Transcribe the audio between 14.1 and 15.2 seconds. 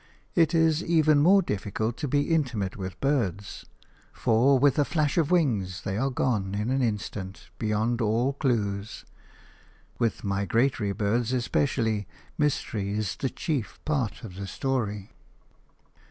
of the story.